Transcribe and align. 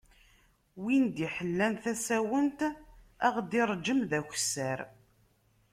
Win 0.81 1.03
d-iḥellan 1.15 1.73
tasawent 1.83 2.59
ad 3.25 3.31
ɣ-d-ireǧǧem 3.35 3.99
d 4.09 4.11
akessar. 4.19 4.79